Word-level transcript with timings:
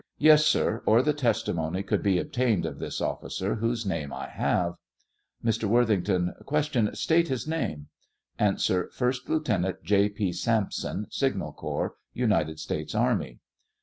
Yes, 0.17 0.47
sir; 0.47 0.81
or 0.87 1.03
the 1.03 1.13
testimony 1.13 1.83
could 1.83 2.01
be 2.01 2.17
obtained 2.17 2.65
of 2.65 2.79
this 2.79 3.01
officer, 3.01 3.53
whose 3.57 3.85
name 3.85 4.11
I 4.11 4.29
have. 4.29 4.73
Mr. 5.45 5.65
Worthington: 5.65 6.33
Q. 6.49 6.95
State 6.95 7.27
his 7.27 7.45
name? 7.47 7.85
A. 8.39 8.57
First 8.91 9.29
Lieutenant 9.29 9.83
J. 9.83 10.09
P. 10.09 10.33
Sampson, 10.33 11.05
signal 11.11 11.53
corps, 11.53 11.97
United 12.15 12.59
States 12.59 12.95
army. 12.95 13.41